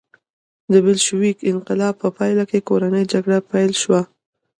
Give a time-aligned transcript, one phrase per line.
[0.71, 4.01] د بلشویک انقلاب په پایله کې کورنۍ جګړه پیل شوه